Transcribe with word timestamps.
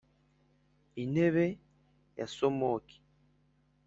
intebe 1.01 1.45
ya 2.19 2.25
somuki, 2.35 2.97